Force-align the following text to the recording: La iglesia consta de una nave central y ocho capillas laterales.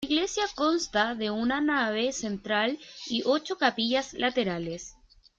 La 0.03 0.07
iglesia 0.15 0.45
consta 0.55 1.13
de 1.13 1.29
una 1.29 1.61
nave 1.61 2.11
central 2.11 2.79
y 3.07 3.21
ocho 3.23 3.59
capillas 3.59 4.15
laterales. 4.15 4.95